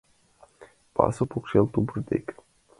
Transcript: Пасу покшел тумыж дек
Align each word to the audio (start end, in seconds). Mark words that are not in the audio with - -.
Пасу 0.97 1.23
покшел 1.31 1.65
тумыж 1.73 1.99
дек 2.09 2.25